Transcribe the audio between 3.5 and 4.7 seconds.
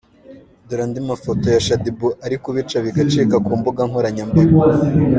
mbuga nkoranyambaga.